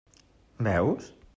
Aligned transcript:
Veus? 0.67 1.13